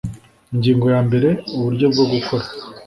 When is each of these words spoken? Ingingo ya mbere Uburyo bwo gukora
Ingingo 0.53 0.85
ya 0.93 1.01
mbere 1.07 1.27
Uburyo 1.55 1.85
bwo 1.93 2.05
gukora 2.11 2.45